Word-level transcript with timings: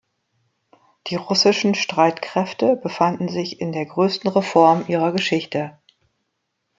Die 1.05 1.15
Russischen 1.15 1.75
Streitkräfte 1.75 2.75
befanden 2.75 3.29
sich 3.29 3.61
in 3.61 3.71
der 3.71 3.85
größten 3.85 4.31
Reform 4.31 4.85
ihrer 4.87 5.11
Geschichte. 5.11 5.77